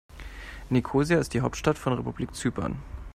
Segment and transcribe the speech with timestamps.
[0.71, 2.77] Nikosia ist die Hauptstadt von Republik Zypern.